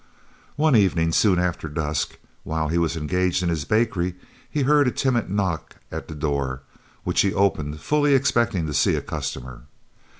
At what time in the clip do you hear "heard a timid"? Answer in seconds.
4.63-5.29